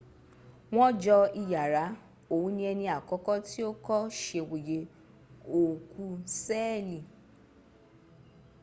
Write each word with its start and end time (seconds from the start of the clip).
wọn 0.75 0.91
jọ 1.03 1.17
iyàrá 1.41 1.83
òun 2.33 2.51
ní 2.57 2.63
ẹni 2.71 2.85
àkọ́kọ́ 2.97 3.35
tí 3.47 3.59
ó 3.69 3.69
kọ́ 3.85 3.99
sèwòye 4.21 4.79
òòkú 5.57 6.03
sẹ́ẹ̀lì 6.41 6.99